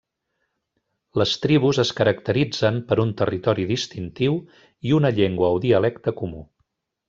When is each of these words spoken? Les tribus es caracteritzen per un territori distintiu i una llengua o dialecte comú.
Les 1.21 1.33
tribus 1.43 1.79
es 1.83 1.91
caracteritzen 1.99 2.81
per 2.89 2.99
un 3.05 3.13
territori 3.21 3.69
distintiu 3.75 4.41
i 4.91 4.99
una 5.01 5.15
llengua 5.21 5.55
o 5.59 5.65
dialecte 5.69 6.19
comú. 6.25 6.45